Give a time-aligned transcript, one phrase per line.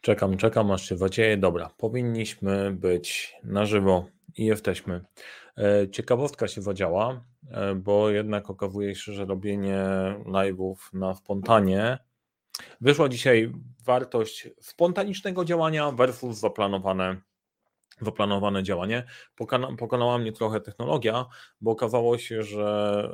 [0.00, 1.36] Czekam, czekam, aż się zadzieje.
[1.36, 5.04] Dobra, powinniśmy być na żywo i jesteśmy.
[5.58, 9.84] E, ciekawostka się zadziała, e, bo jednak okazuje się, że robienie
[10.26, 11.98] live'ów na spontanie
[12.80, 13.52] wyszła dzisiaj
[13.84, 17.16] wartość spontanicznego działania versus zaplanowane,
[18.00, 19.04] zaplanowane działanie.
[19.36, 21.26] Pokona, pokonała mnie trochę technologia,
[21.60, 23.10] bo okazało się, że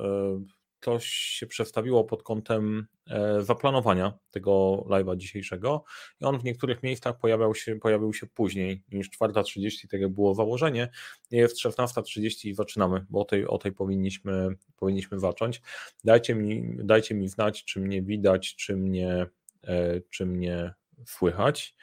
[0.81, 5.85] coś się przestawiło pod kątem e, zaplanowania tego live'a dzisiejszego
[6.21, 10.35] i on w niektórych miejscach pojawiał się, pojawił się później niż 4.30, tak jak było
[10.35, 10.89] założenie.
[11.31, 15.63] Jest 16.30 i zaczynamy, bo o tej, o tej powinniśmy, powinniśmy zacząć.
[16.05, 19.27] Dajcie mi, dajcie mi znać, czy mnie widać, czy mnie,
[19.65, 20.75] e, czy mnie
[21.07, 21.75] słychać.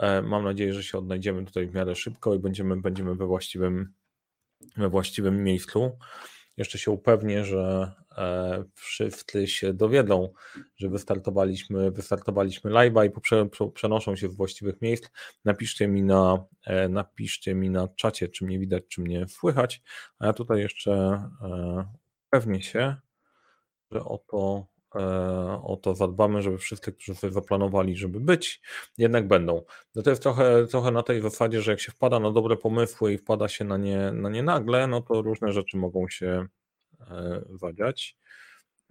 [0.00, 3.92] E, mam nadzieję, że się odnajdziemy tutaj w miarę szybko i będziemy, będziemy we właściwym,
[4.76, 5.98] we właściwym miejscu.
[6.56, 10.32] Jeszcze się upewnię, że e, wszyscy się dowiedzą,
[10.76, 13.10] że wystartowaliśmy, wystartowaliśmy live'a i
[13.72, 15.08] przenoszą się z właściwych miejsc.
[15.44, 19.82] Napiszcie mi na, e, napiszcie mi na czacie, czy mnie widać, czy mnie słychać.
[20.18, 21.84] A ja tutaj jeszcze e,
[22.26, 22.96] upewnię się,
[23.90, 24.71] że oto
[25.62, 28.60] o to zadbamy, żeby wszyscy, którzy sobie zaplanowali, żeby być,
[28.98, 29.64] jednak będą.
[29.94, 33.12] No to jest trochę, trochę na tej zasadzie, że jak się wpada na dobre pomysły
[33.12, 36.46] i wpada się na nie, na nie nagle, no to różne rzeczy mogą się
[37.00, 38.16] e, zadziać.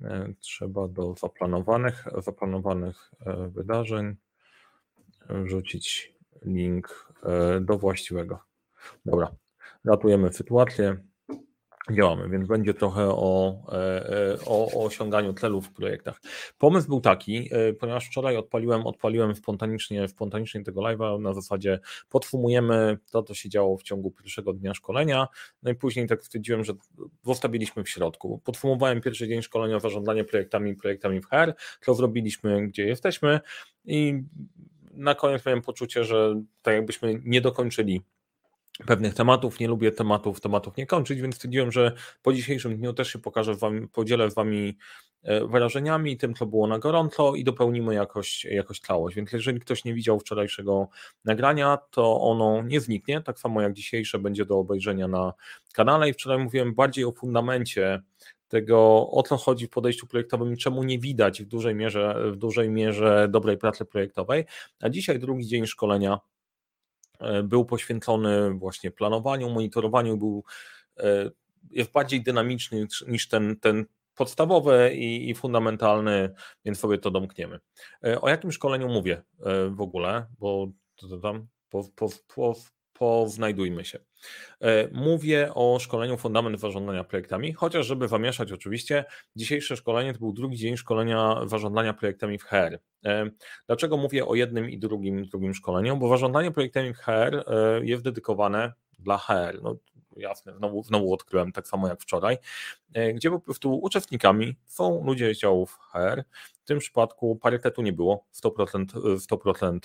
[0.02, 4.16] E, trzeba do zaplanowanych, zaplanowanych e, wydarzeń
[5.30, 7.14] wrzucić link
[7.62, 8.40] do właściwego.
[9.06, 9.32] Dobra,
[9.86, 10.98] ratujemy sytuację
[11.90, 13.76] działamy, więc będzie trochę o, e,
[14.10, 16.22] e, o, o, osiąganiu celów w projektach.
[16.58, 22.98] Pomysł był taki, e, ponieważ wczoraj odpaliłem, odpaliłem spontanicznie, spontanicznie tego live'a na zasadzie podsumujemy
[23.12, 25.28] to, co się działo w ciągu pierwszego dnia szkolenia,
[25.64, 26.74] no i później tak stwierdziłem, że
[27.24, 28.42] zostawiliśmy w środku.
[28.44, 33.40] Podsumowałem pierwszy dzień szkolenia zarządzanie projektami, projektami w HR, co zrobiliśmy, gdzie jesteśmy
[33.86, 34.24] i
[34.94, 38.02] na koniec miałem poczucie, że tak jakbyśmy nie dokończyli
[38.86, 39.60] pewnych tematów.
[39.60, 43.56] Nie lubię tematów, tematów nie kończyć, więc stwierdziłem, że po dzisiejszym dniu też się pokażę
[43.56, 44.78] wam, podzielę z Wami
[45.24, 49.16] e, wrażeniami, tym, co było na gorąco i dopełnimy jakoś, jakoś całość.
[49.16, 50.88] Więc jeżeli ktoś nie widział wczorajszego
[51.26, 55.34] nagrania, to ono nie zniknie, tak samo jak dzisiejsze będzie do obejrzenia na
[55.74, 56.10] kanale.
[56.10, 58.02] I wczoraj mówiłem bardziej o fundamencie
[58.48, 62.36] tego, o co chodzi w podejściu projektowym i czemu nie widać w dużej mierze, w
[62.36, 64.46] dużej mierze dobrej pracy projektowej.
[64.82, 66.20] A dzisiaj drugi dzień szkolenia
[67.44, 70.44] był poświęcony właśnie planowaniu, monitorowaniu, był,
[71.00, 71.32] e,
[71.70, 76.34] jest bardziej dynamiczny niż ten, ten podstawowy i, i fundamentalny,
[76.66, 77.60] więc sobie to domkniemy.
[78.06, 79.22] E, o jakim szkoleniu mówię
[79.70, 82.56] w ogóle, bo to tam po, po, po,
[83.02, 84.00] poznajdujmy się.
[84.62, 90.34] E, mówię o szkoleniu Fundament Zarządzania Projektami, chociaż żeby zamieszać oczywiście, dzisiejsze szkolenie to był
[90.34, 92.80] drugi dzień szkolenia zarządzania projektami w HR.
[93.06, 93.30] E,
[93.68, 95.98] dlaczego mówię o jednym i drugim, drugim szkoleniu?
[95.98, 99.62] Bo zarządzanie projektami w HR e, jest dedykowane dla HR.
[99.64, 99.76] No,
[100.18, 102.38] jasne, znowu, znowu odkryłem, tak samo jak wczoraj,
[103.14, 106.24] gdzie po prostu uczestnikami są ludzie z działów HR.
[106.64, 108.86] W tym przypadku parytetu nie było, 100%,
[109.18, 109.80] 100%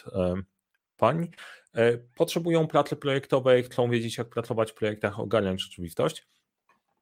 [0.96, 1.28] pań.
[1.74, 6.26] E, potrzebują pracy projektowej, chcą wiedzieć, jak pracować w projektach, ogarniać rzeczywistość.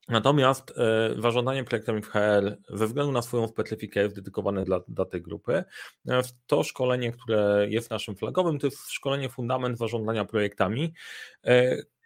[0.09, 5.05] Natomiast e, zarządzanie projektami w HR ze względu na swoją specyfikę jest dedykowane dla, dla
[5.05, 5.65] tej grupy.
[6.09, 10.95] E, to szkolenie, które jest naszym flagowym, to jest szkolenie fundament zarządzania projektami,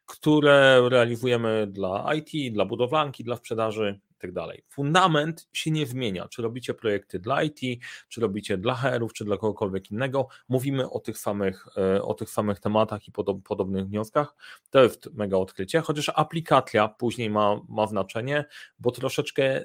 [0.06, 4.64] które realizujemy dla IT, dla budowlanki, dla sprzedaży tak dalej.
[4.68, 6.28] Fundament się nie zmienia.
[6.28, 10.28] Czy robicie projekty dla IT, czy robicie dla HR-ów, czy dla kogokolwiek innego.
[10.48, 13.12] Mówimy o tych samych, e, o tych samych tematach i
[13.44, 14.34] podobnych wnioskach.
[14.70, 18.44] To jest mega odkrycie, chociaż aplikacja później ma, ma znaczenie,
[18.78, 19.64] bo troszeczkę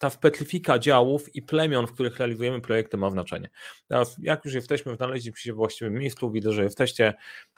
[0.00, 3.50] ta specyfika działów i plemion, w których realizujemy projekty ma znaczenie.
[3.88, 7.14] Teraz jak już jesteśmy, znaleźliśmy się w właściwym miejscu, widzę, że jesteście,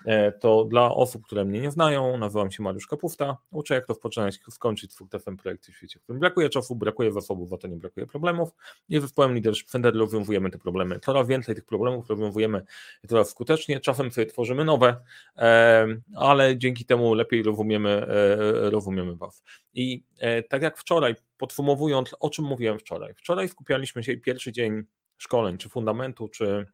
[0.07, 3.95] e, to dla osób, które mnie nie znają, nazywam się Mariusz Kapufta, uczę jak to
[3.95, 7.77] wpoczynać, skończyć TFM projekty w świecie, w którym brakuje czasu, brakuje zasobów, a to nie
[7.77, 8.51] brakuje problemów
[8.89, 11.01] i zespołem Leadership Center rozwiązujemy te problemy.
[11.01, 12.63] Coraz więcej tych problemów rozwiązujemy
[13.09, 14.97] coraz skutecznie, czasem sobie tworzymy nowe,
[15.37, 15.87] e,
[16.17, 19.43] ale dzięki temu lepiej rozumiemy, e, rozumiemy Was.
[19.75, 20.05] I
[20.49, 23.15] tak jak wczoraj podsumowując, o czym mówiłem wczoraj.
[23.15, 24.83] Wczoraj skupialiśmy się pierwszy dzień
[25.19, 26.67] szkoleń, czy fundamentu, czy,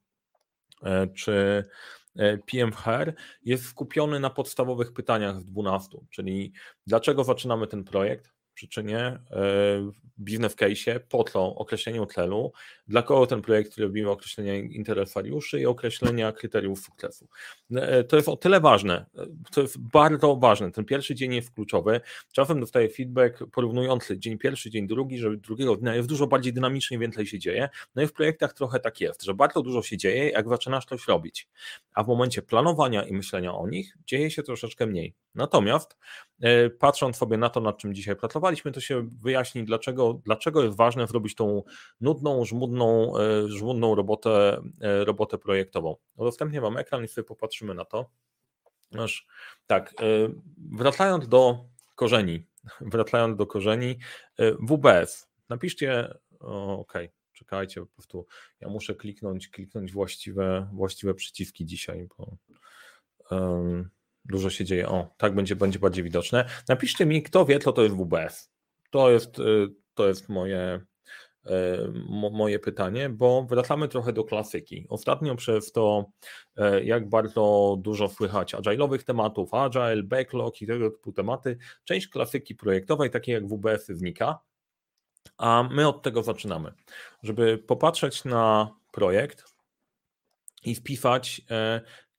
[0.82, 1.64] e, czy
[2.16, 6.52] e, PMHR jest skupiony na podstawowych pytaniach z 12, czyli
[6.86, 12.52] dlaczego zaczynamy ten projekt, przyczynie e, w case po to określeniu tlenu,
[12.88, 17.28] dla kogo ten projekt robimy określenia interfariuszy i określenia kryteriów sukcesu.
[17.74, 19.06] E, to jest o tyle ważne,
[19.50, 20.72] to jest bardzo ważne.
[20.72, 22.00] Ten pierwszy dzień jest kluczowy.
[22.32, 26.98] Czasem dostaję feedback porównujący dzień pierwszy, dzień drugi, że drugiego dnia jest dużo bardziej dynamicznie,
[26.98, 27.68] więcej się dzieje.
[27.94, 31.08] No i w projektach trochę tak jest, że bardzo dużo się dzieje, jak zaczynasz coś
[31.08, 31.48] robić,
[31.94, 35.14] a w momencie planowania i myślenia o nich dzieje się troszeczkę mniej.
[35.34, 35.96] Natomiast e,
[36.78, 41.06] patrząc sobie na to, nad czym dzisiaj pracowaliśmy, to się wyjaśni, dlaczego, dlaczego jest ważne
[41.06, 41.62] zrobić tą
[42.00, 45.96] nudną, żmudną, e, żmudną robotę, e, robotę projektową.
[46.16, 48.10] Udostępnię Wam ekran i sobie popatrzymy na to.
[48.98, 49.26] Aż,
[49.66, 49.94] tak,
[50.56, 51.64] wracając do
[51.94, 52.46] korzeni,
[52.80, 53.98] wracając do korzeni,
[54.60, 56.92] WBS, napiszcie, ok,
[57.32, 58.26] czekajcie, po prostu
[58.60, 62.36] ja muszę kliknąć, kliknąć właściwe, właściwe przyciski dzisiaj, bo
[63.30, 63.90] um,
[64.28, 64.88] dużo się dzieje.
[64.88, 66.48] O, tak będzie, będzie bardziej widoczne.
[66.68, 68.50] Napiszcie mi, kto wie, co to jest WBS.
[68.90, 70.80] To jest, y, to jest moje,
[71.46, 71.50] y,
[72.32, 74.86] moje pytanie, bo wracamy trochę do klasyki.
[74.88, 76.10] Ostatnio przez to,
[76.58, 82.54] y, jak bardzo dużo słychać agile'owych tematów, agile, backlog i tego typu tematy, część klasyki
[82.54, 84.38] projektowej, takiej jak WBS znika,
[85.38, 86.72] a my od tego zaczynamy.
[87.22, 89.44] Żeby popatrzeć na projekt
[90.64, 91.40] i wpisać,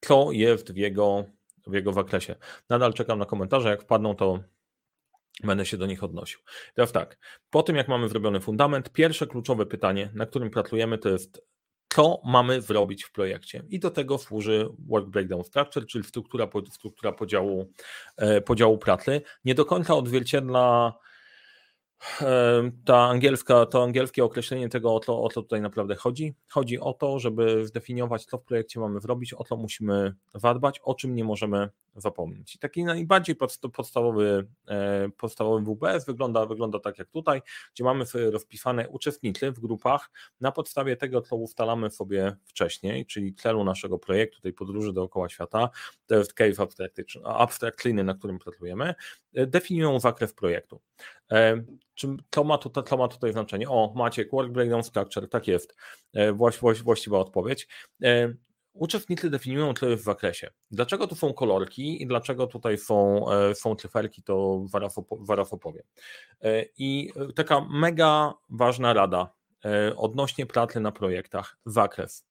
[0.01, 1.25] co jest w jego
[1.69, 2.35] w jego zakresie.
[2.69, 4.39] Nadal czekam na komentarze, jak wpadną, to
[5.43, 6.39] będę się do nich odnosił.
[6.73, 7.17] Teraz tak,
[7.49, 11.49] po tym jak mamy zrobiony fundament, pierwsze kluczowe pytanie, na którym pracujemy, to jest
[11.99, 13.63] co mamy zrobić w projekcie.
[13.69, 17.73] I do tego służy Work Breakdown Structure, czyli struktura, struktura podziału,
[18.17, 19.21] e, podziału pracy.
[19.45, 20.93] Nie do końca odzwierciedla
[22.85, 26.33] ta angielska, to angielskie określenie tego, o co, o co tutaj naprawdę chodzi.
[26.49, 30.95] Chodzi o to, żeby zdefiniować, co w projekcie mamy zrobić, o co musimy zadbać, o
[30.95, 32.55] czym nie możemy zapomnieć.
[32.55, 33.35] I taki najbardziej
[33.73, 37.41] podstawowy, e, podstawowy WBS wygląda, wygląda tak jak tutaj,
[37.73, 43.63] gdzie mamy rozpisane uczestnicy w grupach na podstawie tego, co ustalamy sobie wcześniej, czyli celu
[43.63, 45.69] naszego projektu, tej podróży dookoła świata,
[46.07, 46.67] to jest cave
[47.23, 48.95] abstrakcyjny, na którym pracujemy,
[49.33, 50.81] e, definiują zakres projektu.
[51.31, 51.63] E,
[52.29, 53.69] to ma, tutaj, to ma tutaj znaczenie?
[53.69, 55.75] O, Maciek, Work Breakdown Structure, tak jest,
[56.83, 57.67] właściwa odpowiedź.
[58.79, 60.49] Uczestnicy definiują tyle w zakresie.
[60.71, 64.65] Dlaczego tu są kolorki i dlaczego tutaj są, e, są cyferki, to
[65.27, 65.83] zaraz opowiem.
[66.41, 69.33] E, I taka mega ważna rada
[69.65, 72.28] e, odnośnie pracy na projektach, zakres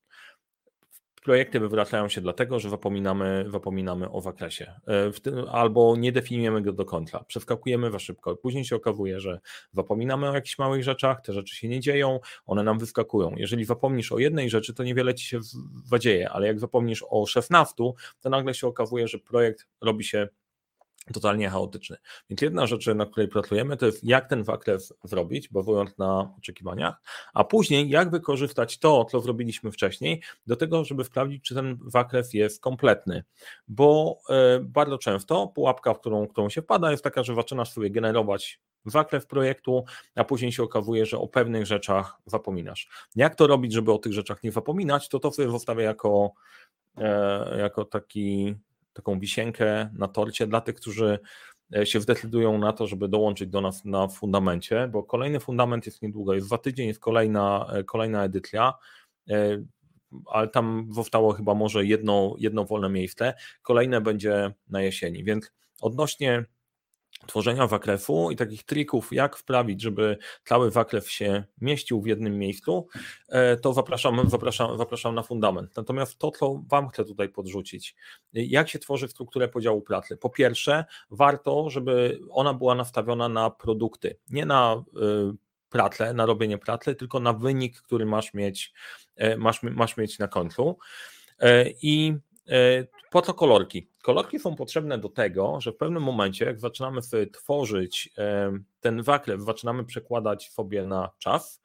[1.21, 6.85] projekty wywracają się dlatego, że zapominamy, zapominamy o zakresie e, albo nie definiujemy go do
[6.85, 7.25] końca.
[7.25, 8.37] Przeskakujemy za szybko.
[8.37, 9.41] Później się okazuje, że
[9.73, 13.35] zapominamy o jakichś małych rzeczach, te rzeczy się nie dzieją, one nam wyskakują.
[13.37, 15.41] Jeżeli zapomnisz o jednej rzeczy, to niewiele ci się
[15.85, 17.75] zadzieje, ale jak zapomnisz o 16,
[18.21, 20.29] to nagle się okazuje, że projekt robi się
[21.13, 21.97] totalnie chaotyczny.
[22.31, 26.95] Więc jedna rzecz, na której pracujemy, to jest jak ten zakres zrobić, bazując na oczekiwaniach,
[27.35, 32.35] a później jak wykorzystać to, co zrobiliśmy wcześniej, do tego, żeby sprawdzić, czy ten zakres
[32.35, 33.25] jest kompletny.
[33.69, 37.91] Bo e, bardzo często pułapka, w którą, którą się wpada, jest taka, że zaczynasz sobie
[37.91, 39.85] generować zakres projektu,
[40.15, 42.89] a później się okazuje, że o pewnych rzeczach zapominasz.
[43.17, 46.33] Jak to robić, żeby o tych rzeczach nie zapominać, to to sobie zostawię jako,
[46.97, 48.55] e, jako taki
[48.99, 51.19] taką wisienkę na torcie dla tych, którzy
[51.77, 56.03] e, się zdecydują na to, żeby dołączyć do nas na fundamencie, bo kolejny fundament jest
[56.03, 58.75] niedługo, jest za tydzień, jest kolejna, e, kolejna edycja,
[59.31, 59.63] e,
[60.27, 66.45] ale tam zostało chyba może jedno, jedno wolne miejsce, kolejne będzie na jesieni, więc odnośnie
[67.27, 72.89] tworzenia zakresu i takich trików, jak wprawić, żeby cały zakres się mieścił w jednym miejscu,
[73.29, 75.77] e, to zapraszam, zapraszam, zapraszam na fundament.
[75.77, 77.97] Natomiast to, co Wam chcę tutaj podrzucić,
[78.33, 80.17] jak się tworzy strukturę podziału pracy?
[80.17, 85.33] Po pierwsze, warto, żeby ona była nastawiona na produkty, nie na e,
[85.71, 88.73] pracę, na robienie pracy, tylko na wynik, który masz mieć,
[89.17, 90.79] e, masz, masz mieć na końcu.
[91.83, 92.15] I
[93.11, 93.91] po co kolorki?
[94.03, 98.15] Kolorki są potrzebne do tego, że w pewnym momencie, jak zaczynamy sobie tworzyć
[98.81, 101.63] ten zakres, zaczynamy przekładać sobie na czas,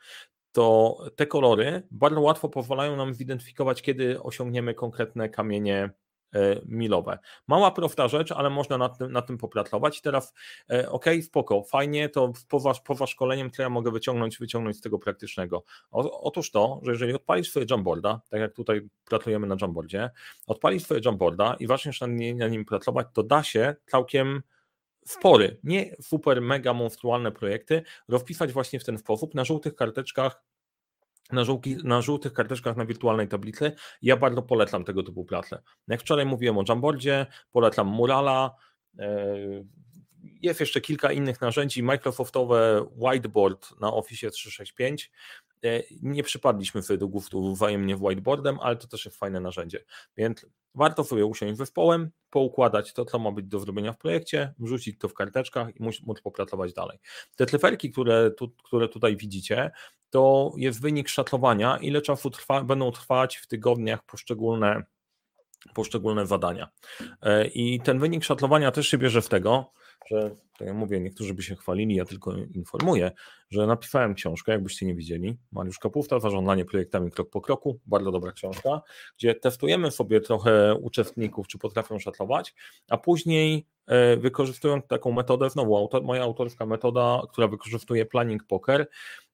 [0.52, 6.03] to te kolory bardzo łatwo pozwalają nam zidentyfikować, kiedy osiągniemy konkretne kamienie E,
[6.66, 7.20] milowe.
[7.48, 10.00] Mała, prosta rzecz, ale można nad tym, nad tym popracować.
[10.00, 10.34] I teraz,
[10.70, 15.00] e, ok, spoko, fajnie, to poza, poza szkoleniem, co ja mogę wyciągnąć, wyciągnąć z tego
[15.00, 15.64] praktycznego?
[15.92, 20.10] O, otóż to, że jeżeli odpalisz swoje Jamboarda, tak jak tutaj pracujemy na Jamboardzie,
[20.48, 24.42] odpalisz swoje Jamboarda i zaczniesz na, na nim pracować, to da się całkiem
[25.06, 30.44] spory, nie super, mega monstrualne projekty rozpisać właśnie w ten sposób na żółtych karteczkach
[31.32, 33.72] na, żółki, na żółtych karteczkach na wirtualnej tablicy.
[34.02, 35.62] Ja bardzo polecam tego typu pracę.
[35.88, 38.56] Jak wczoraj mówiłem o Jamboardzie, polecam Murala.
[39.00, 39.36] E,
[40.42, 45.12] jest jeszcze kilka innych narzędzi, Microsoftowe Whiteboard na Office 365.
[45.66, 49.86] E, nie przypadliśmy wtedy do gustu wzajemnie whiteboardem, ale to też jest fajne narzędzie.
[50.18, 55.00] Więc warto sobie usiąść zespołem, poukładać to, co ma być do zrobienia w projekcie, wrzucić
[55.00, 57.00] to w karteczkach i móc, popracować dalej.
[57.36, 59.72] Te tryferki, które, tu, które tutaj widzicie,
[60.10, 64.84] to jest wynik szatlowania, ile czasu trwa, będą trwać w tygodniach poszczególne
[65.74, 66.70] poszczególne zadania.
[67.22, 69.72] E, I ten wynik szatlowania też się bierze w tego,
[70.08, 73.12] że, tak jak mówię, niektórzy by się chwalili, ja tylko informuję,
[73.50, 78.32] że napisałem książkę, jakbyście nie widzieli, Mariusz Kapufta, Zarządzanie projektami krok po kroku, bardzo dobra
[78.32, 78.82] książka,
[79.18, 82.56] gdzie testujemy sobie trochę uczestników, czy potrafią szatlować,
[82.90, 88.88] a później e, wykorzystując taką metodę, znowu autor, moja autorska metoda, która wykorzystuje planning poker,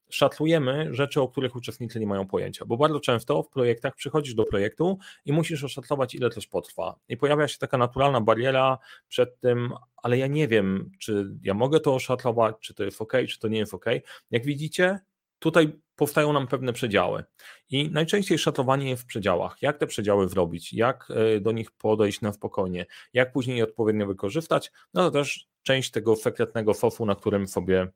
[0.09, 4.45] szatlujemy rzeczy, o których uczestnicy nie mają pojęcia, bo bardzo często w projektach przychodzisz do
[4.45, 6.95] projektu i musisz oszatlować, ile coś potrwa.
[7.09, 11.79] I pojawia się taka naturalna bariera przed tym, ale ja nie wiem, czy ja mogę
[11.79, 13.85] to oszatlować, czy to jest ok, czy to nie jest ok.
[14.31, 14.99] Jak widzicie,
[15.39, 17.23] tutaj powstają nam pewne przedziały.
[17.69, 19.57] I najczęściej szatowanie jest w przedziałach.
[19.61, 24.07] Jak te przedziały zrobić, jak e, do nich podejść na spokojnie, jak później je odpowiednio
[24.07, 27.87] wykorzystać, no to też część tego sekretnego sofu, na którym sobie,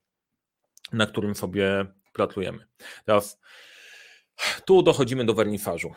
[0.94, 2.66] na którym sobie pracujemy.
[3.06, 3.40] Teraz
[4.66, 5.92] tu dochodzimy do wernisażu.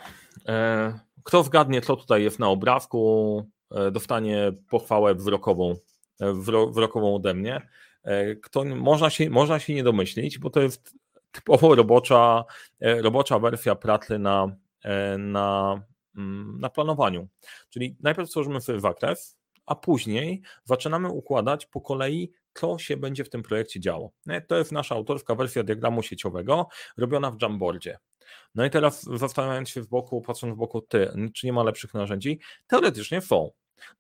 [0.47, 5.77] E, kto wgadnie, co tutaj jest na obrazku, e, dostanie pochwałę wzrokową,
[6.21, 6.33] e,
[6.71, 7.69] wzrokową ode mnie.
[8.43, 10.95] Kto, można, się, można się nie domyślić, bo to jest
[11.33, 12.45] typowo robocza,
[12.81, 14.57] robocza wersja pracy na,
[15.19, 15.81] na,
[16.17, 17.29] mm, na planowaniu.
[17.71, 23.31] Czyli najpierw tworzymy sobie zakres, a później zaczynamy układać po kolei co się będzie w
[23.31, 24.13] tym projekcie działo.
[24.27, 27.99] No to jest nasza autorska wersja diagramu sieciowego, robiona w Jamboardzie.
[28.55, 31.95] No i teraz zastanawiając się w boku, patrząc w boku, ty, czy nie ma lepszych
[31.95, 32.41] narzędzi?
[32.67, 33.51] Teoretycznie są.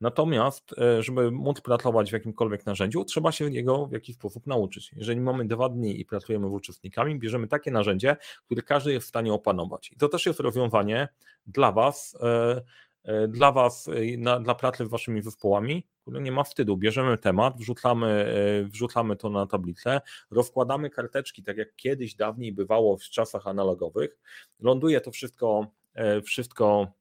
[0.01, 4.91] Natomiast, e, żeby móc pracować w jakimkolwiek narzędziu, trzeba się jego w jakiś sposób nauczyć.
[4.97, 9.09] Jeżeli mamy dwa dni i pracujemy z uczestnikami, bierzemy takie narzędzie, które każdy jest w
[9.09, 9.93] stanie opanować.
[9.93, 11.09] I to też jest rozwiązanie
[11.47, 12.63] dla Was, e,
[13.29, 16.77] dla Was, na, dla pracy z Waszymi zespołami, które nie ma wstydu.
[16.77, 22.97] Bierzemy temat, wrzucamy, e, wrzucamy to na tablicę, rozkładamy karteczki, tak jak kiedyś dawniej bywało
[22.97, 24.19] w czasach analogowych.
[24.61, 26.93] Ląduje to wszystko, e, wszystko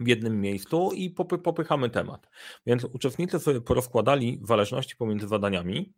[0.00, 1.10] w jednym miejscu i
[1.44, 2.28] popychamy temat.
[2.66, 5.92] Więc uczestnicy sobie porozkładali zależności pomiędzy zadaniami.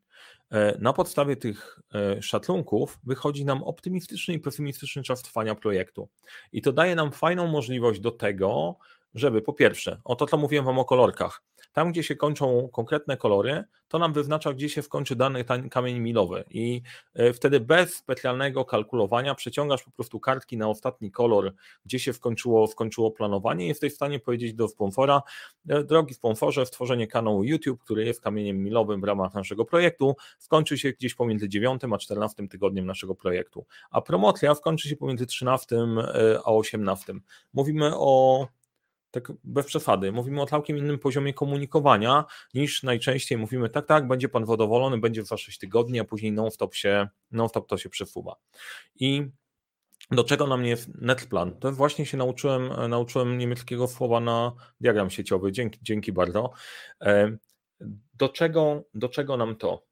[0.50, 1.80] E, na podstawie tych
[2.20, 6.08] szacunków wychodzi nam optymistyczny i pesymistyczny czas trwania projektu.
[6.52, 8.78] I to daje nam fajną możliwość do tego,
[9.14, 13.16] żeby po pierwsze, o to co mówiłem Wam o kolorkach, tam, gdzie się kończą konkretne
[13.16, 16.44] kolory, to nam wyznacza, gdzie się skończy dany kamień milowy.
[16.50, 16.82] I
[17.14, 22.12] e, wtedy bez specjalnego kalkulowania przeciągasz po prostu kartki na ostatni kolor, gdzie się
[22.68, 23.66] skończyło planowanie.
[23.66, 25.22] Jesteś w stanie powiedzieć do sponsora,
[25.68, 30.78] e, drogi sponsorze, stworzenie kanału YouTube, który jest kamieniem milowym w ramach naszego projektu, skończy
[30.78, 33.66] się gdzieś pomiędzy 9 a 14 tygodniem naszego projektu.
[33.90, 37.14] A promocja skończy się pomiędzy 13 e, a 18.
[37.52, 38.46] Mówimy o
[39.10, 40.12] tak bez przesady.
[40.12, 42.24] Mówimy o całkiem innym poziomie komunikowania
[42.54, 46.74] niż najczęściej mówimy, tak, tak, będzie pan zadowolony, będzie za 6 tygodni, a później non-stop
[46.74, 48.36] się, non-stop to się przesuwa.
[48.94, 49.30] I
[50.10, 51.58] do czego nam jest netplan?
[51.58, 55.52] To właśnie się nauczyłem, nauczyłem niemieckiego słowa na diagram sieciowy.
[55.52, 56.50] Dzięki, dzięki bardzo.
[57.02, 57.36] E,
[58.14, 59.86] do czego, do czego nam to?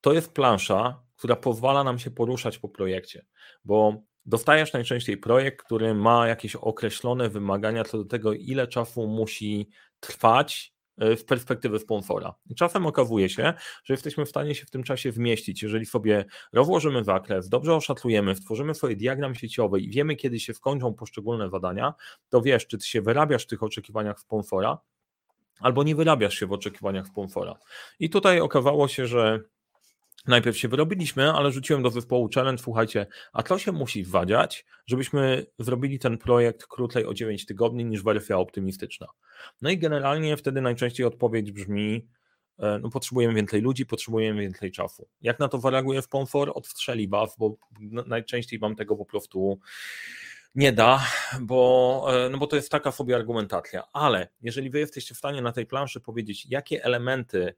[0.00, 3.26] To jest plansza, która pozwala nam się poruszać po projekcie,
[3.64, 9.68] bo dostajesz najczęściej projekt, który ma jakieś określone wymagania co do tego, ile czasu musi
[10.00, 12.34] trwać e, w perspektywy sponsora.
[12.56, 15.62] Czasem okazuje się, że jesteśmy w stanie się w tym czasie wmieścić.
[15.62, 20.94] Jeżeli sobie rozłożymy zakres, dobrze oszacujemy, stworzymy sobie diagram sieciowy i wiemy, kiedy się skończą
[20.94, 21.94] poszczególne zadania,
[22.28, 24.78] to wiesz, czy ty się wyrabiasz w tych oczekiwaniach sponsora,
[25.60, 27.54] albo nie wyrabiasz się w oczekiwaniach sponsora.
[27.98, 29.40] I tutaj okazało się, że
[30.26, 35.46] Najpierw się wyrobiliśmy, ale rzuciłem do zespołu challenge, słuchajcie, a co się musi wadziać, żebyśmy
[35.58, 39.06] zrobili ten projekt krócej o 9 tygodni niż wersja optymistyczna.
[39.62, 42.08] No i generalnie wtedy najczęściej odpowiedź brzmi,
[42.58, 45.08] e, no potrzebujemy więcej ludzi, potrzebujemy więcej czasu.
[45.20, 46.52] Jak na to zareaguje sponsor?
[46.54, 47.56] Odstrzeli was, bo
[48.06, 49.58] najczęściej wam tego po prostu
[50.54, 51.06] nie da,
[51.40, 53.82] bo, e, no bo to jest taka sobie argumentacja.
[53.92, 57.54] Ale jeżeli wy jesteście w stanie na tej planszy powiedzieć, jakie elementy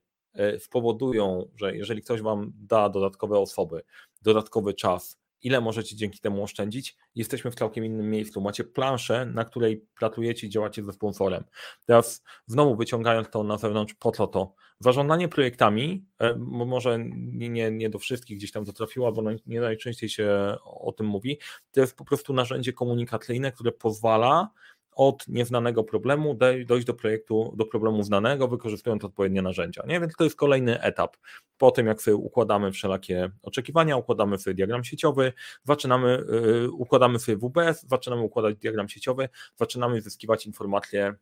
[0.59, 3.83] spowodują, że jeżeli ktoś Wam da dodatkowe osoby,
[4.23, 8.41] dodatkowy czas, ile możecie dzięki temu oszczędzić, jesteśmy w całkiem innym miejscu.
[8.41, 11.45] Macie planszę, na której pracujecie i działacie ze sponsorem.
[11.87, 14.55] Teraz znowu wyciągając to na zewnątrz, po co to?
[14.81, 16.99] Zarządzanie projektami, e, może
[17.33, 21.39] nie, nie do wszystkich gdzieś tam to trafiło, bo nie najczęściej się o tym mówi,
[21.71, 24.51] to jest po prostu narzędzie komunikacyjne, które pozwala
[24.95, 29.83] od nieznanego problemu dojść do projektu, do problemu znanego, wykorzystując odpowiednie narzędzia.
[29.87, 30.01] Nie?
[30.01, 31.17] Więc to jest kolejny etap.
[31.59, 35.33] Po tym, jak sobie układamy wszelakie oczekiwania, układamy sobie diagram sieciowy,
[35.65, 41.15] zaczynamy, yy, układamy sobie WBS, zaczynamy układać diagram sieciowy, zaczynamy zyskiwać informacje,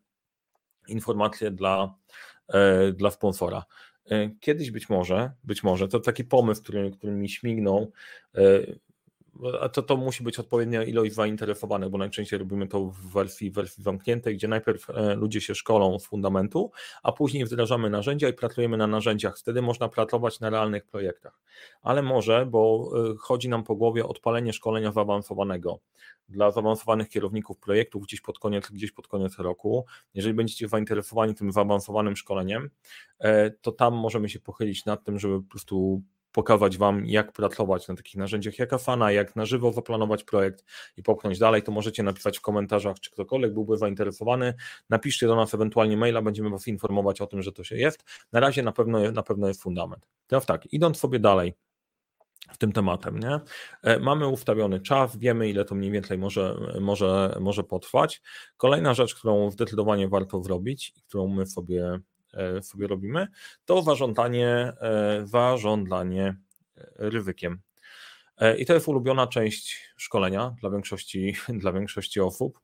[0.89, 1.95] informacje dla,
[2.55, 3.65] yy, dla sponsora.
[4.07, 7.93] Yy, kiedyś być może, być może, to taki pomysł, który, który mi śmignął,
[8.35, 8.79] yy,
[9.61, 13.85] a to, to musi być odpowiednia ilość zainteresowanych, bo najczęściej robimy to w wersji, wersji
[13.85, 16.71] zamkniętej, gdzie najpierw e, ludzie się szkolą z fundamentu,
[17.03, 19.39] a później wdrażamy narzędzia i pracujemy na narzędziach.
[19.39, 21.41] Wtedy można pracować na realnych projektach.
[21.83, 25.81] Ale może, bo e, chodzi nam po głowie odpalenie szkolenia zaawansowanego
[26.29, 29.87] dla zaawansowanych kierowników projektów gdzieś pod koniec, gdzieś pod koniec roku.
[30.15, 32.71] Jeżeli będziecie zainteresowani tym zaawansowanym szkoleniem,
[33.19, 37.89] e, to tam możemy się pochylić nad tym, żeby po prostu pokazać Wam, jak pracować
[37.89, 40.65] na takich narzędziach jak Afana, jak na żywo zaplanować projekt
[40.97, 44.55] i popchnąć dalej, to możecie napisać w komentarzach, czy ktokolwiek byłby zainteresowany.
[44.91, 48.05] Napiszcie do nas ewentualnie maila, będziemy Was informować o tym, że to się jest.
[48.33, 50.07] Na razie na pewno, na pewno jest fundament.
[50.27, 51.55] Teraz tak, idąc sobie dalej
[52.53, 53.41] w tym tematem, nie?
[53.83, 58.23] E, mamy ustawiony czas, wiemy ile to mniej więcej może, może, może potrwać.
[58.57, 62.01] Kolejna rzecz, którą zdecydowanie warto zrobić którą my sobie
[62.63, 63.29] sobie robimy,
[63.65, 66.37] to warządlanie, e, warządlanie
[66.77, 67.61] e, ryzykiem.
[68.59, 72.61] I to jest ulubiona część szkolenia dla większości, dla większości osób,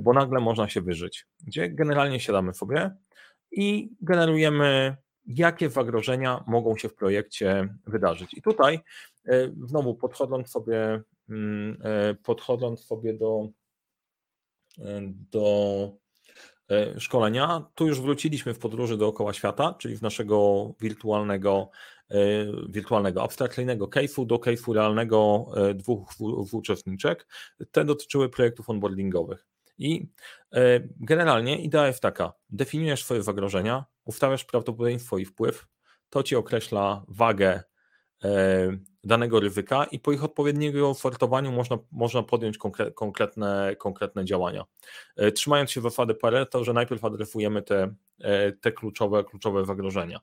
[0.00, 2.90] bo nagle można się wyżyć, gdzie generalnie siadamy sobie
[3.52, 8.34] i generujemy, jakie zagrożenia mogą się w projekcie wydarzyć.
[8.34, 8.80] I tutaj
[9.66, 11.78] znowu podchodząc sobie, mm,
[12.22, 13.48] podchodząc sobie do,
[15.30, 16.09] do E,
[16.98, 17.70] szkolenia.
[17.74, 21.70] Tu już wróciliśmy w podróży dookoła świata, czyli w naszego wirtualnego,
[22.10, 22.16] e,
[22.68, 26.14] wirtualnego abstrakcyjnego case'u do case'u realnego e, dwóch
[26.52, 27.26] uczestniczek.
[27.70, 29.46] Te dotyczyły projektów onboardingowych.
[29.78, 30.08] I
[30.96, 35.66] generalnie idea jest taka: definiujesz swoje zagrożenia, ustawiasz prawdopodobieństwo i wpływ,
[36.10, 37.62] to ci określa wagę
[39.04, 42.58] danego ryzyka i po ich odpowiedniego sortowaniu można, można podjąć
[42.94, 44.64] konkretne, konkretne działania.
[45.16, 50.20] E, trzymając się zasady Pareto, że najpierw adresujemy te, e, te kluczowe, kluczowe zagrożenia.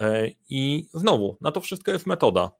[0.00, 2.50] E, I znowu, na to wszystko jest metoda.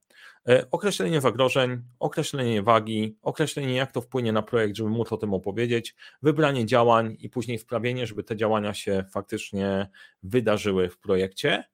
[0.71, 5.95] Określenie zagrożeń, określenie wagi, określenie jak to wpłynie na projekt, żeby móc o tym opowiedzieć,
[6.23, 9.91] wybranie działań i później sprawienie, żeby te działania się faktycznie
[10.23, 11.65] wydarzyły w projekcie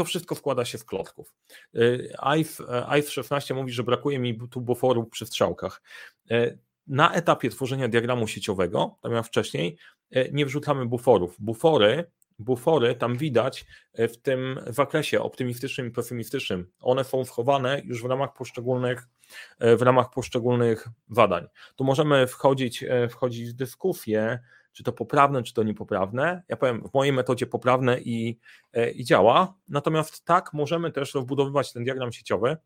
[0.00, 1.34] to wszystko składa się z klocków.
[2.98, 5.82] ICE 16 mówi, że brakuje mi tu buforów przy strzałkach.
[6.30, 9.76] Y, na etapie tworzenia diagramu sieciowego, tam jak wcześniej,
[10.16, 11.36] y, nie wrzucamy buforów.
[11.38, 13.66] Bufory, bufory tam widać
[13.98, 16.70] y, w tym zakresie optymistycznym i pesymistycznym.
[16.80, 19.08] One są schowane już w ramach poszczególnych,
[19.60, 21.46] w ramach poszczególnych badań.
[21.76, 24.38] Tu możemy wchodzić, wchodzić w dyskusję,
[24.80, 26.42] czy to poprawne, czy to niepoprawne.
[26.48, 28.38] Ja powiem, w mojej metodzie poprawne i,
[28.72, 29.54] e, i działa.
[29.68, 32.56] Natomiast tak, możemy też rozbudowywać ten diagram sieciowy,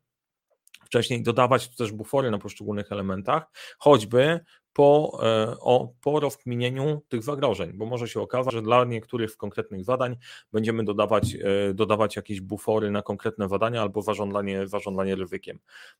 [0.84, 3.46] wcześniej dodawać też bufory na poszczególnych elementach,
[3.78, 4.40] choćby
[4.74, 9.84] po, e, o, po rozkminieniu tych zagrożeń, bo może się okazać, że dla niektórych konkretnych
[9.84, 10.16] zadań
[10.52, 15.58] będziemy dodawać, e, dodawać jakieś bufory na konkretne zadania albo zarządzanie, zarządzanie ryzykiem.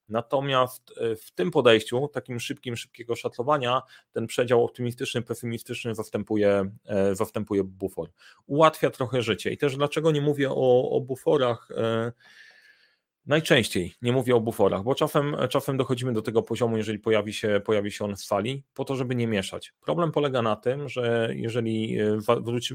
[0.08, 3.82] Natomiast e, w tym podejściu, takim szybkim, szybkiego szacowania,
[4.12, 6.70] ten przedział optymistyczny, pesymistyczny zastępuje,
[7.12, 8.10] zastępuje bufor.
[8.46, 11.68] Ułatwia trochę życie i też dlaczego nie mówię o, o buforach,
[13.26, 17.60] Najczęściej, nie mówię o buforach, bo czasem, czasem dochodzimy do tego poziomu, jeżeli pojawi się,
[17.64, 19.72] pojawi się on w fali, po to, żeby nie mieszać.
[19.80, 22.18] Problem polega na tym, że jeżeli e,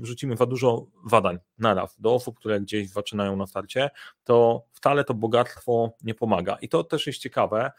[0.02, 3.90] wrzucimy za dużo wadań naraz do osób, które gdzieś zaczynają na starcie,
[4.24, 6.58] to wcale to bogactwo nie pomaga.
[6.62, 7.72] I to też jest ciekawe,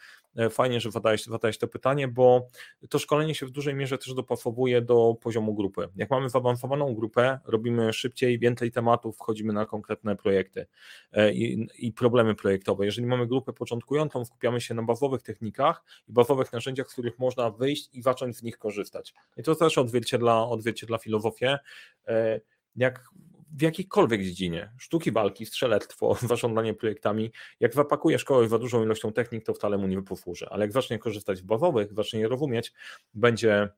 [0.49, 2.47] fajnie, że zadałeś, zadałeś to pytanie, bo
[2.89, 5.87] to szkolenie się w dużej mierze też dopasowuje do poziomu grupy.
[5.95, 10.65] Jak mamy zaawansowaną grupę, robimy szybciej, więcej tematów, wchodzimy na konkretne projekty
[11.11, 12.85] e, i, i problemy projektowe.
[12.85, 17.49] Jeżeli mamy grupę początkującą, skupiamy się na bazowych technikach i bazowych narzędziach, z których można
[17.49, 19.13] wyjść i zacząć z nich korzystać.
[19.37, 21.59] I to też odzwierciedla, odzwierciedla filozofię.
[22.07, 22.41] E,
[22.75, 23.09] jak
[23.53, 29.45] w jakiejkolwiek dziedzinie, sztuki walki, strzelectwo, zarządzanie projektami, jak zapakuje szkołę za dużą ilością technik,
[29.45, 32.73] to wcale mu nie posłuży, ale jak zacznie korzystać z bazowych, zacznie je rozumieć,
[33.13, 33.69] będzie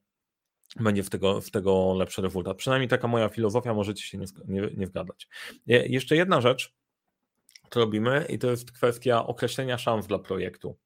[0.79, 2.57] będzie w tego, w tego lepszy rezultat.
[2.57, 5.27] Przynajmniej taka moja filozofia, możecie się nie, nie, nie wgadać.
[5.67, 6.73] Jeszcze jedna rzecz,
[7.69, 10.77] co robimy, i to jest kwestia określenia szans dla projektu.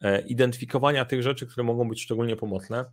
[0.00, 2.84] E, identyfikowania tych rzeczy, które mogą być szczególnie pomocne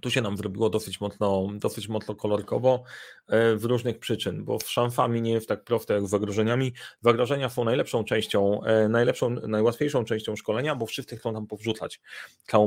[0.00, 2.82] tu się nam zrobiło dosyć mocno, dosyć mocno kolorkowo
[3.28, 6.72] e, w różnych przyczyn, bo w szamfami nie jest tak proste jak z zagrożeniami.
[7.00, 12.00] Zagrożenia są najlepszą częścią, e, najlepszą, najłatwiejszą częścią szkolenia, bo wszyscy chcą tam powrzucać
[12.46, 12.66] całą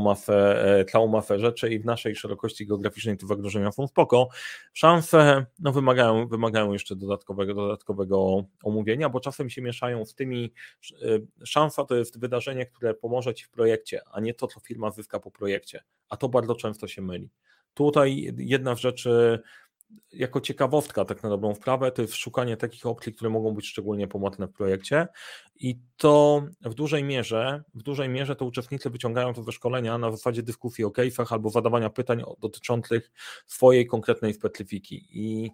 [1.07, 4.29] masę, e, rzeczy i w naszej szerokości geograficznej te zagrożenia są spoko.
[4.73, 10.53] Szamfe no, wymagają, wymagają jeszcze dodatkowego, dodatkowego omówienia, bo czasem się mieszają z tymi,
[11.45, 15.19] szamfa to jest wydarzenie, które pomoże Ci w projekcie, a nie to, co firma zyska
[15.19, 17.29] po projekcie, a to bardzo często się myli.
[17.73, 19.39] Tutaj jedna z rzeczy,
[20.11, 24.07] jako ciekawostka, tak na dobrą sprawę, to jest szukanie takich opcji, które mogą być szczególnie
[24.07, 25.07] pomocne w projekcie
[25.55, 30.11] i to w dużej mierze, w dużej mierze to uczestnicy wyciągają to ze szkolenia na
[30.11, 33.11] zasadzie dyskusji o case'ach albo zadawania pytań dotyczących
[33.45, 35.51] swojej konkretnej specyfiki i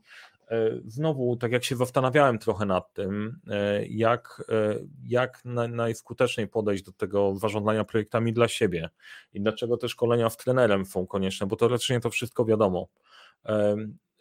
[0.85, 6.91] znowu, tak jak się zastanawiałem trochę nad tym, e, jak, e, jak najskuteczniej podejść do
[6.91, 8.89] tego zarządzania projektami dla siebie
[9.33, 12.87] i dlaczego te szkolenia z trenerem są konieczne, bo teoretycznie to wszystko wiadomo.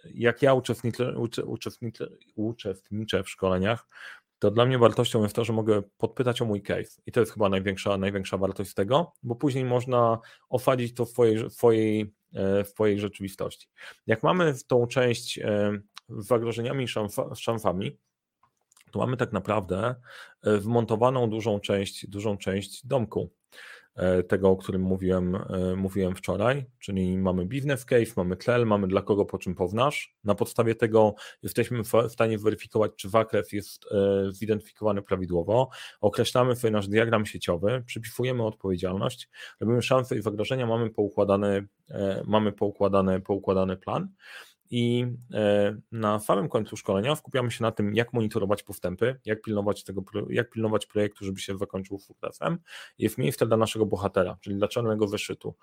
[0.05, 1.15] Jak ja uczestniczę,
[1.47, 3.87] uczestniczę, uczestniczę w szkoleniach,
[4.39, 7.03] to dla mnie wartością jest to, że mogę podpytać o mój case.
[7.07, 12.05] I to jest chyba największa, największa wartość tego, bo później można osadzić to w twojej,
[12.65, 13.69] w w rzeczywistości.
[14.07, 15.41] Jak mamy tą część
[16.09, 16.87] zagrożeniami
[17.35, 17.99] szamfami,
[18.91, 19.95] to mamy tak naprawdę
[20.43, 23.31] e, wmontowaną dużą część, dużą część domku.
[23.95, 28.89] E, tego, o którym mówiłem, e, mówiłem wczoraj, czyli mamy business case, mamy cel, mamy
[28.89, 30.17] dla kogo po czym pownasz.
[30.25, 33.87] Na podstawie tego jesteśmy w stanie weryfikować, czy zakres jest
[34.31, 35.69] zidentyfikowany prawidłowo.
[36.01, 39.29] Określamy sobie nasz diagram sieciowy, przypisujemy odpowiedzialność,
[39.61, 41.67] robimy szanse i zagrożenia, mamy poukładany,
[42.27, 44.09] mamy poukładany, poukładany plan
[44.71, 49.85] i e, na samym końcu szkolenia skupiamy się na tym, jak monitorować postępy, jak pilnować
[49.85, 52.59] tego, jak pilnować projektu, żeby się zakończył sukcesem.
[52.99, 55.55] Jest miejsce dla naszego bohatera, czyli dla czarnego wyszytu.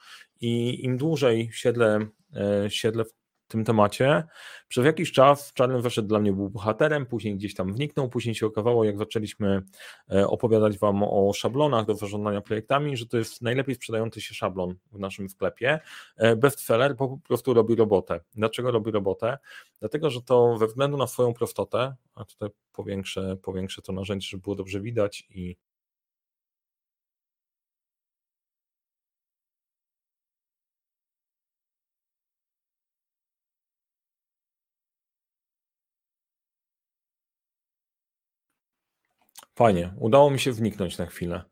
[0.41, 4.23] I im dłużej siedlę, e, siedlę w tym temacie.
[4.67, 8.45] Przez jakiś czas Czarny Weszed dla mnie był bohaterem, później gdzieś tam wniknął, później się
[8.45, 9.61] okazało, jak zaczęliśmy
[10.11, 14.75] e, opowiadać Wam o szablonach do zarządzania projektami, że to jest najlepiej sprzedający się szablon
[14.91, 15.79] w naszym sklepie.
[16.17, 18.19] E, bestseller po prostu robi robotę.
[18.35, 19.37] Dlaczego robi robotę?
[19.79, 24.43] Dlatego, że to we względu na swoją prostotę, a tutaj powiększę, powiększę to narzędzie, żeby
[24.43, 25.55] było dobrze widać i
[39.55, 41.43] Fajnie, udało mi się wniknąć na chwilę.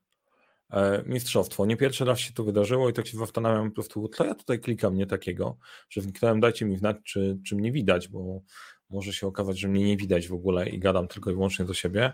[0.71, 1.65] E, mistrzostwo.
[1.65, 4.59] Nie pierwszy raz się to wydarzyło i tak się zastanawiam po prostu, co ja tutaj
[4.59, 5.57] klikam nie takiego,
[5.89, 8.41] że wniknąłem, dajcie mi znać, czy, czy mnie widać, bo
[8.89, 11.73] może się okazać, że mnie nie widać w ogóle i gadam tylko i wyłącznie do
[11.73, 12.13] siebie.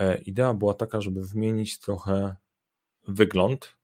[0.00, 2.36] E, idea była taka, żeby zmienić trochę
[3.08, 3.76] wygląd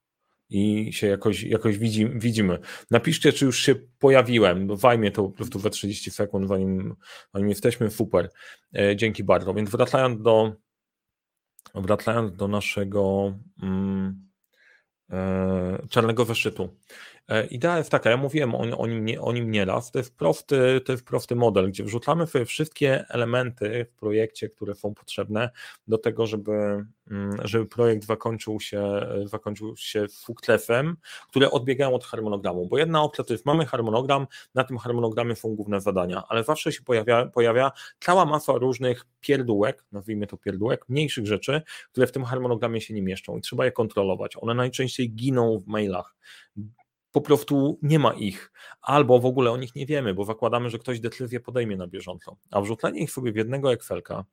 [0.49, 2.59] i się jakoś, jakoś widzi, widzimy.
[2.91, 6.95] Napiszcie, czy już się pojawiłem, zajmie to po prostu we 30 sekund, zanim,
[7.33, 8.29] zanim jesteśmy, super.
[8.77, 9.53] E, dzięki bardzo.
[9.53, 10.62] Więc wracając do
[11.75, 14.29] wracając do naszego mm,
[15.11, 16.77] e, czarnego wyszytu.
[17.27, 20.17] E, idea jest taka, ja mówiłem o, o, nim, nie, o nim nieraz, to jest,
[20.17, 25.49] prosty, to jest prosty model, gdzie wrzucamy sobie wszystkie elementy w projekcie, które są potrzebne
[25.87, 30.97] do tego, żeby, mm, żeby projekt zakończył się, zakończył się sukcesem,
[31.29, 35.55] które odbiegają od harmonogramu, bo jedna opcja to jest, mamy harmonogram, na tym harmonogramie są
[35.55, 41.27] główne zadania, ale zawsze się pojawia, pojawia cała masa różnych pierdółek, nazwijmy to pierdółek, mniejszych
[41.27, 44.33] rzeczy, które w tym harmonogramie się nie mieszczą i trzeba je kontrolować.
[44.41, 46.15] One najczęściej giną w mailach
[47.13, 50.79] po prostu nie ma ich, albo w ogóle o nich nie wiemy, bo zakładamy, że
[50.79, 52.37] ktoś decyzję podejmie na bieżąco.
[52.51, 54.25] A wrzucenie ich sobie w jednego Excelka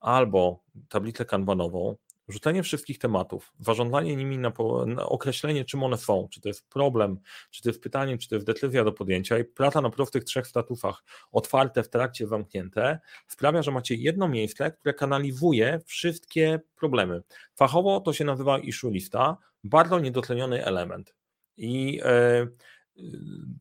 [0.00, 1.96] albo tablicę kanbanową,
[2.28, 4.52] wrzucenie wszystkich tematów, zarządzanie nimi na,
[4.86, 7.18] na, określenie, czym one są, czy to jest problem,
[7.50, 10.46] czy to jest pytanie, czy to jest decyzja do podjęcia i praca na prostych trzech
[10.46, 17.22] statufach, otwarte, w trakcie zamknięte, sprawia, że macie jedno miejsce, które kanalizuje wszystkie problemy.
[17.54, 21.14] Fachowo to się nazywa issue lista, bardzo niedotleniony element.
[21.56, 22.46] I e,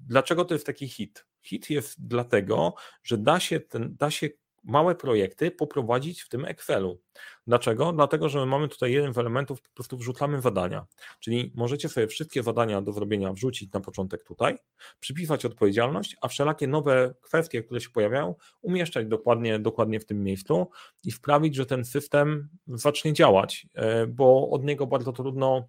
[0.07, 1.25] dlaczego to jest taki hit?
[1.41, 4.29] Hit jest dlatego, że da się, ten, da się
[4.65, 7.01] małe projekty poprowadzić w tym Excelu.
[7.47, 7.93] Dlaczego?
[7.93, 10.85] Dlatego, że my mamy tutaj jeden z elementów, po prostu wrzucamy zadania.
[11.19, 14.57] Czyli możecie sobie wszystkie zadania do zrobienia wrzucić na początek tutaj,
[14.99, 20.69] przypisać odpowiedzialność, a wszelakie nowe kwestie, które się pojawiają, umieszczać dokładnie, dokładnie w tym miejscu
[21.03, 25.67] i sprawić, że ten system zacznie działać, e, bo od niego bardzo trudno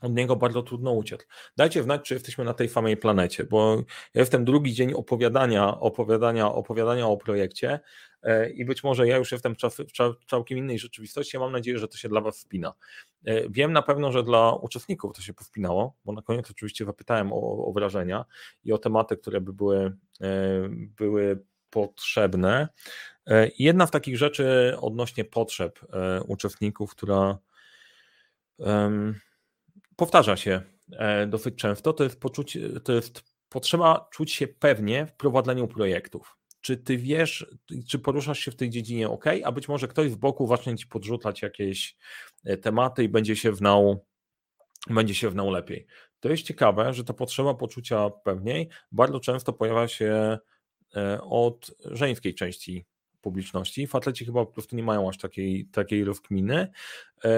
[0.00, 1.26] od niego bardzo trudno uciec.
[1.56, 3.76] Dajcie znać, czy jesteśmy na tej samej planecie, bo
[4.14, 7.80] ja jestem drugi dzień opowiadania, opowiadania, opowiadania o projekcie
[8.22, 9.54] e, i być może ja już jestem
[10.24, 11.38] w całkiem innej rzeczywistości.
[11.38, 12.72] Mam nadzieję, że to się dla Was spina.
[13.24, 17.32] E, wiem na pewno, że dla uczestników to się powspinało, bo na koniec oczywiście zapytałem
[17.32, 18.24] o, o wrażenia
[18.64, 20.28] i o tematy, które by były, e,
[20.70, 22.68] były potrzebne.
[23.58, 25.80] Jedna z takich rzeczy odnośnie potrzeb
[26.26, 27.38] uczestników, która
[30.00, 35.12] powtarza się e, dosyć często, to jest, poczucie, to jest potrzeba czuć się pewnie w
[35.12, 36.36] prowadzeniu projektów.
[36.60, 37.46] Czy ty wiesz,
[37.88, 40.86] czy poruszasz się w tej dziedzinie ok, a być może ktoś z boku zacznie ci
[40.86, 41.96] podrzucać jakieś
[42.44, 44.06] e, tematy i będzie się wnał,
[44.90, 45.86] będzie się wnał lepiej.
[46.20, 50.38] To jest ciekawe, że ta potrzeba poczucia pewniej bardzo często pojawia się
[50.96, 52.86] e, od żeńskiej części
[53.20, 53.86] publiczności.
[53.86, 56.68] Faceci chyba po prostu nie mają aż takiej, takiej rozkminy.
[57.24, 57.30] E,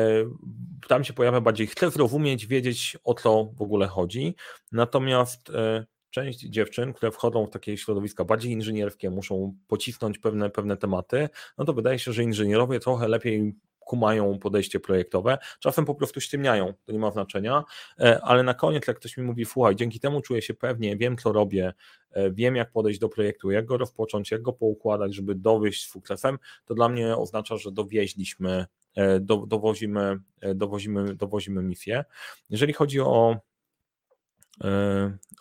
[0.89, 4.35] tam się pojawia bardziej, chcę zrozumieć, wiedzieć o co w ogóle chodzi.
[4.73, 10.77] Natomiast e, część dziewczyn, które wchodzą w takie środowiska bardziej inżynierskie, muszą pocisnąć pewne, pewne
[10.77, 13.55] tematy, no to wydaje się, że inżynierowie trochę lepiej
[13.93, 17.65] kumają podejście projektowe, czasem po prostu ściemniają, to nie ma znaczenia,
[18.01, 21.17] e, ale na koniec jak ktoś mi mówi, słuchaj, dzięki temu czuję się pewnie, wiem
[21.17, 21.73] co robię,
[22.11, 25.91] e, wiem jak podejść do projektu, jak go rozpocząć, jak go poukładać, żeby dowieść z
[25.91, 30.19] sukcesem, to dla mnie oznacza, że dowieźliśmy, e, do, dowozimy,
[30.55, 32.05] dowozimy, dowozimy misję.
[32.51, 33.37] Jeżeli chodzi o,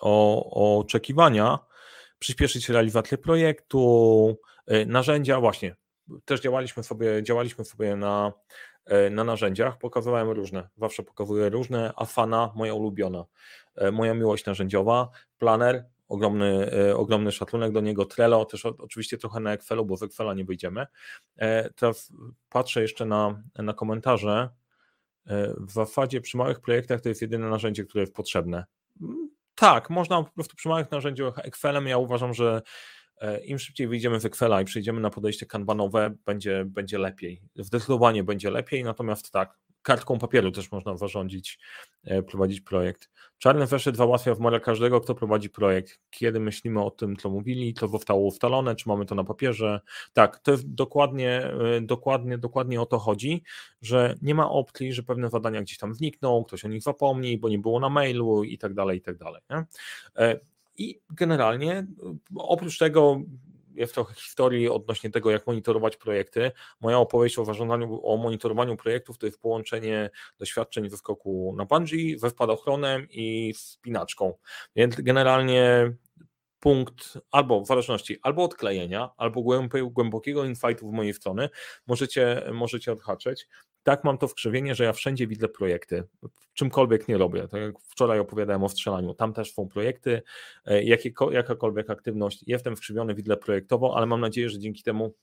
[0.02, 1.60] o, o oczekiwania,
[2.20, 4.38] przyspieszyć realizację projektu,
[4.88, 5.81] narzędzia, właśnie
[6.26, 8.34] też działaliśmy sobie, działaliśmy sobie na,
[8.86, 13.26] e, na narzędziach, pokazywałem różne, zawsze pokazuję różne, Afana, moja ulubiona,
[13.76, 19.40] e, moja miłość narzędziowa, Planner, ogromny, e, ogromny szacunek do niego, Trello, też oczywiście trochę
[19.40, 20.88] na Excelu, bo z Excela nie wyjdziemy.
[21.76, 22.14] Teraz
[22.50, 24.50] patrzę jeszcze na, na komentarze,
[25.58, 28.66] w zasadzie przy małych projektach to jest jedyne narzędzie, które jest potrzebne.
[29.02, 32.62] Mm, tak, można po prostu przy małych narzędziach Excelem, ja uważam, że
[33.46, 37.42] Im szybciej wyjdziemy z Excela i przejdziemy na podejście kanbanowe, będzie, będzie lepiej.
[37.56, 41.60] Zdecydowanie będzie lepiej, natomiast tak, kartką papieru też można zarządzić,
[42.04, 43.10] e, prowadzić projekt.
[43.38, 46.00] Czarny zeszyt załatwia w miarę każdego, kto prowadzi projekt.
[46.10, 49.82] Kiedy myślimy o tym, co mówili, co zostało ustalone, czy mamy to na papierze.
[50.14, 53.44] Tak, to jest dokładnie, e, dokładnie, dokładnie o to chodzi,
[53.82, 57.50] że nie ma opcji, że pewne zadania gdzieś tam znikną, ktoś o nich zapomni, bo
[57.50, 59.42] nie było na mailu i tak dalej, i tak dalej.
[60.78, 61.88] I generalnie
[62.36, 63.22] oprócz tego
[63.76, 66.52] jest trochę historii odnośnie tego, jak monitorować projekty.
[66.82, 67.46] Moja opowieść o,
[68.04, 74.34] o monitorowaniu projektów to jest połączenie doświadczeń ze skoku na bungee, ze spadochronem i spinaczką.
[74.76, 75.94] Więc generalnie
[76.60, 79.42] punkt albo w zależności albo odklejenia, albo
[79.92, 81.50] głębokiego insightu w mojej strony
[81.88, 83.48] możecie, możecie odhaczyć.
[83.84, 86.04] Tak mam to w krzywienie, że ja wszędzie widzę projekty,
[86.54, 87.48] czymkolwiek nie robię.
[87.48, 90.22] Tak jak wczoraj opowiadałem o strzelaniu, tam też są projekty,
[90.66, 90.84] e,
[91.32, 95.16] jakakolwiek aktywność, jestem wkrzywiony, widzę projektowo, ale mam nadzieję, że dzięki temu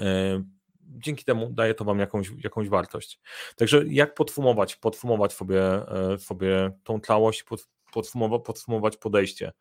[0.00, 0.42] e,
[0.80, 3.20] dzięki temu daje to Wam jakąś, jakąś wartość.
[3.56, 7.44] Także jak podsumować, podsumować sobie, e, sobie tą całość,
[7.92, 9.52] podsumować, podsumować podejście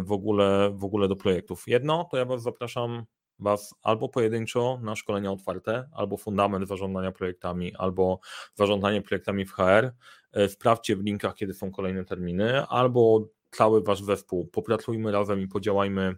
[0.00, 1.64] w ogóle, w ogóle do projektów.
[1.66, 3.04] Jedno, to ja Was zapraszam
[3.40, 8.20] Was albo pojedynczo na szkolenia otwarte, albo fundament zarządzania projektami, albo
[8.54, 9.92] zarządzanie projektami w HR.
[10.32, 14.46] E, sprawdźcie w linkach, kiedy są kolejne terminy, albo cały Wasz zespół.
[14.46, 16.16] Popracujmy razem i podziałajmy,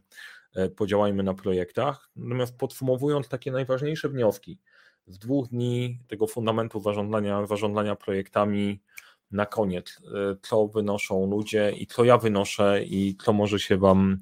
[0.54, 2.10] e, podziałajmy na projektach.
[2.16, 4.58] Natomiast podsumowując takie najważniejsze wnioski,
[5.06, 8.82] w dwóch dni tego fundamentu zarządzania, zarządzania projektami
[9.30, 14.18] na koniec, e, co wynoszą ludzie i co ja wynoszę i co może się Wam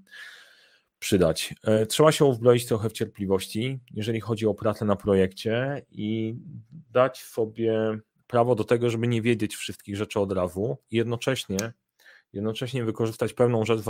[1.00, 1.54] przydać.
[1.64, 6.34] E, trzeba się uzbroić trochę w cierpliwości, jeżeli chodzi o pracę na projekcie i
[6.90, 11.72] dać sobie prawo do tego, żeby nie wiedzieć wszystkich rzeczy od razu i jednocześnie
[12.32, 13.80] jednocześnie wykorzystać pewną rzecz,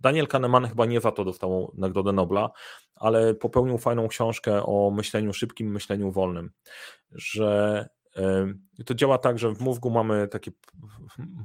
[0.00, 2.50] Daniel Kahneman chyba nie za to dostał Nagrodę Nobla,
[2.94, 6.50] ale popełnił fajną książkę o myśleniu szybkim, myśleniu wolnym,
[7.12, 7.88] że
[8.86, 10.50] to działa tak, że w mózgu mamy taki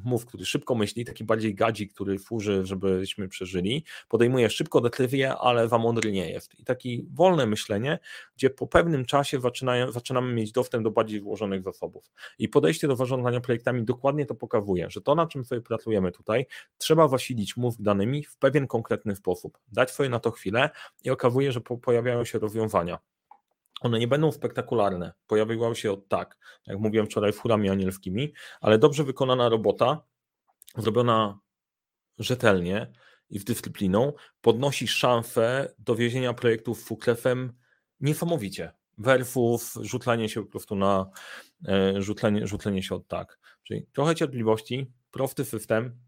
[0.04, 3.84] mózg, który szybko myśli, taki bardziej gadzik, który służy, żebyśmy przeżyli.
[4.10, 6.60] Podejmuje szybko decyzje, ale za mądry nie jest.
[6.60, 8.00] I takie wolne myślenie,
[8.36, 12.12] gdzie po pewnym czasie zaczynają, zaczynamy mieć dostęp do bardziej złożonych zasobów.
[12.40, 16.46] I podejście do zarządzania projektami dokładnie to pokazuje, że to, na czym sobie pracujemy tutaj,
[16.78, 19.58] trzeba zasilić mózg danymi w pewien konkretny sposób.
[19.72, 20.70] Dać sobie na to chwilę
[21.04, 22.98] i okazuje, że pojawiają się rozwiązania
[23.84, 25.14] one nie będą spektakularne.
[25.28, 30.04] Pojawiły się od tak, jak mówiłem wczoraj, furami anielskimi, ale dobrze wykonana robota,
[30.78, 31.40] zrobiona
[32.20, 32.92] rzetelnie
[33.30, 37.54] i z dyscypliną, podnosi szansę dowiezienia projektów fuklefem
[38.00, 38.72] niesamowicie.
[38.98, 41.10] Versus rzutlenie się po prostu na
[41.68, 43.40] e, rzutlenie, rzutlenie się od tak.
[43.64, 46.00] Czyli trochę cierpliwości, prosty system,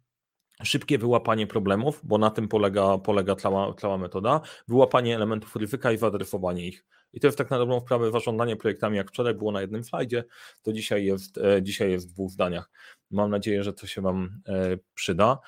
[0.64, 5.98] szybkie wyłapanie problemów, bo na tym polega, polega cała, cała metoda, wyłapanie elementów ryzyka i
[5.98, 6.86] zaadresowanie ich.
[7.14, 10.24] I to jest tak na dobrą sprawę zarządzanie projektami, jak wczoraj było na jednym slajdzie,
[10.62, 12.70] to dzisiaj jest, e, dzisiaj jest w dwóch zdaniach.
[13.12, 15.40] Mam nadzieję, że to się Wam e, przyda.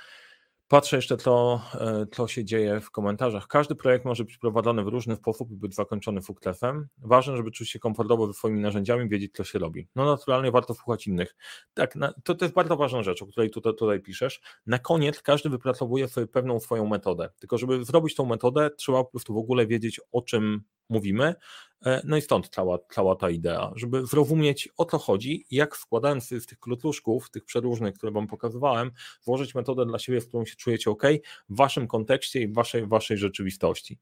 [0.68, 3.48] Patrzę jeszcze, co, e, co się dzieje w komentarzach.
[3.48, 6.88] Każdy projekt może być prowadzony w różny sposób i być zakończony fuklefem.
[6.98, 9.88] Ważne, żeby czuć się komfortowo ze swoimi narzędziami, wiedzieć, co się robi.
[9.96, 11.36] No naturalnie warto słuchać innych.
[11.74, 14.42] Tak, to, to jest bardzo ważna rzecz, o której tutaj, tutaj piszesz.
[14.66, 17.30] Na koniec każdy wypracowuje sobie pewną swoją metodę.
[17.40, 21.36] Tylko żeby zrobić tą metodę, trzeba po prostu w ogóle wiedzieć, o czym mówimy.
[21.86, 26.28] E, no i stąd cała, cała ta idea, żeby zrozumieć o co chodzi, jak składając
[26.30, 28.92] z tych krótluszków, tych przeróżnych, które Wam pokazywałem,
[29.26, 31.04] włożyć metodę dla siebie, w którą się czujecie ok,
[31.50, 34.00] w Waszym kontekście i w Waszej, waszej rzeczywistości.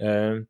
[0.00, 0.42] E,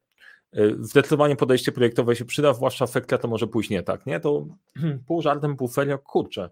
[0.53, 4.21] e, zdecydowanie podejście projektowe się przyda, zwłaszcza sekcja to może pójść nie tak, nie?
[4.21, 4.47] To
[5.07, 6.51] pół żartem, pół serio, kurczę,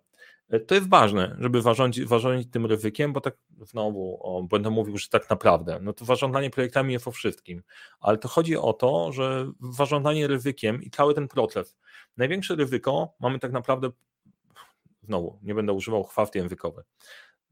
[0.66, 1.62] to jest ważne, żeby
[2.06, 6.50] zarządzić tym ryzykiem, bo tak znowu o, będę mówił, że tak naprawdę, no to zarządzanie
[6.50, 7.62] projektami jest o wszystkim,
[8.00, 11.76] ale to chodzi o to, że zarządzanie ryzykiem i cały ten proces,
[12.16, 13.90] największe ryzyko mamy tak naprawdę,
[15.02, 16.86] znowu, nie będę używał chwast językowych,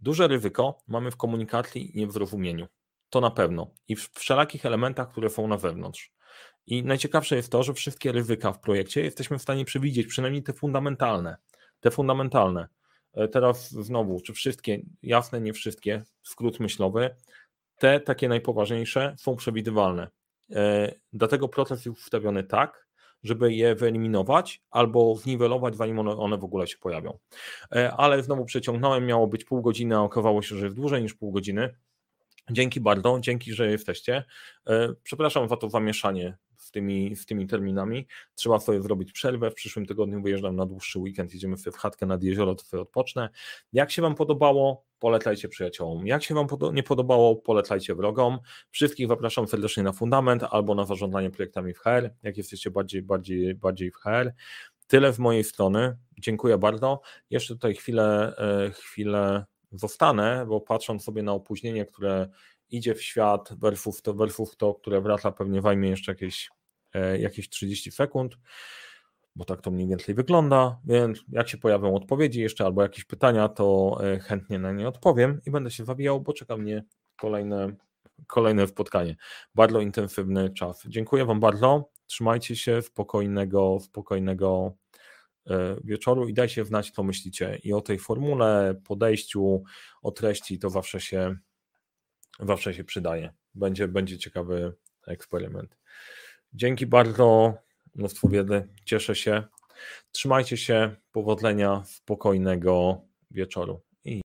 [0.00, 2.66] duże ryzyko mamy w komunikacji i nie w zrozumieniu,
[3.10, 3.70] to na pewno.
[3.88, 6.12] I w wszelakich elementach, które są na wewnątrz.
[6.66, 10.52] I najciekawsze jest to, że wszystkie ryzyka w projekcie jesteśmy w stanie przewidzieć, przynajmniej te
[10.52, 11.36] fundamentalne,
[11.80, 12.68] te fundamentalne.
[13.14, 17.16] E, teraz znowu, czy wszystkie, jasne, nie wszystkie, skrót myślowy,
[17.78, 20.08] te takie najpoważniejsze są przewidywalne.
[20.52, 22.88] E, dlatego proces jest ustawiony tak,
[23.22, 27.18] żeby je wyeliminować albo zniwelować, zanim one, one w ogóle się pojawią.
[27.72, 31.14] E, ale znowu przeciągnąłem, miało być pół godziny, a okazało się, że jest dłużej niż
[31.14, 31.74] pół godziny.
[32.50, 34.24] Dzięki bardzo, dzięki, że jesteście.
[35.02, 36.36] Przepraszam za to zamieszanie
[36.68, 38.06] z tymi, z tymi terminami.
[38.34, 39.50] Trzeba sobie zrobić przerwę.
[39.50, 42.80] W przyszłym tygodniu wyjeżdżam na dłuższy weekend, jedziemy sobie w chatkę nad jezioro, to sobie
[42.82, 43.28] odpocznę.
[43.72, 46.06] Jak się Wam podobało, polecajcie przyjaciołom.
[46.06, 48.38] Jak się Wam nie podobało, polecajcie wrogom.
[48.70, 53.54] Wszystkich zapraszam serdecznie na fundament albo na zarządzanie projektami w HR, jak jesteście bardziej, bardziej,
[53.54, 54.32] bardziej w HR.
[54.86, 55.96] Tyle z mojej strony.
[56.18, 57.00] Dziękuję bardzo.
[57.30, 62.28] Jeszcze tutaj chwilę, e, chwilę zostanę, bo patrząc sobie na opóźnienie, które
[62.70, 66.50] idzie w świat versus to, versus to które wraca, pewnie zajmie jeszcze jakieś
[67.18, 68.38] jakieś 30 sekund,
[69.38, 73.48] bo tak to mniej więcej wygląda, więc jak się pojawią odpowiedzi jeszcze albo jakieś pytania,
[73.48, 76.84] to e, chętnie na nie odpowiem i będę się zabijał, bo czeka mnie
[77.16, 77.72] kolejne,
[78.26, 79.16] kolejne spotkanie.
[79.54, 80.84] Bardzo intensywny czas.
[80.86, 84.76] Dziękuję Wam bardzo, trzymajcie się, spokojnego, spokojnego
[85.46, 89.62] e, wieczoru i dajcie znać, co myślicie i o tej formule, podejściu,
[90.02, 91.36] o treści, to zawsze się,
[92.40, 93.32] zawsze się przydaje.
[93.54, 94.72] Będzie, będzie ciekawy
[95.06, 95.76] eksperyment.
[96.52, 97.54] Dzięki bardzo,
[97.94, 99.42] mnóstwo wiedzy, cieszę się.
[100.12, 103.87] Trzymajcie się, powodzenia, spokojnego wieczoru.